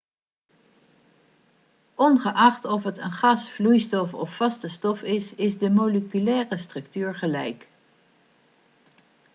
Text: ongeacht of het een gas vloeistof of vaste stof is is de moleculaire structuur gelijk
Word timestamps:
ongeacht 1.95 2.65
of 2.65 2.83
het 2.83 2.97
een 2.97 3.11
gas 3.11 3.51
vloeistof 3.51 4.13
of 4.13 4.35
vaste 4.35 4.69
stof 4.69 5.01
is 5.03 5.35
is 5.35 5.57
de 5.57 5.69
moleculaire 5.69 6.57
structuur 6.57 7.15
gelijk 7.15 7.67